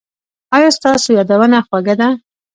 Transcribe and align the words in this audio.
ایا 0.55 0.69
ستاسو 0.77 1.07
یادونه 1.17 1.59
خوږه 1.67 1.95
ده؟ 1.99 2.09